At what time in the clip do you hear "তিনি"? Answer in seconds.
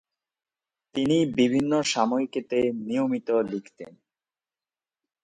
0.95-1.17